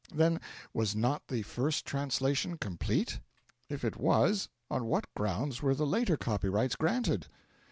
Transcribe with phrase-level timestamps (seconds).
[0.11, 0.41] Then,
[0.73, 3.19] was not the first translation complete?
[3.69, 7.27] If it was, on what grounds were the later copyrights granted?